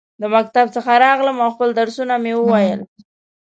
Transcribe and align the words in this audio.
د 0.21 0.23
مکتب 0.35 0.65
څخه 0.75 0.91
راغلم، 1.05 1.37
او 1.45 1.49
خپل 1.55 1.69
درسونه 1.79 2.15
مې 2.23 2.33
وویل. 2.35 2.81